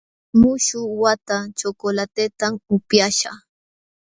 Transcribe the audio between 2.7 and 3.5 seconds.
upyaśhaq.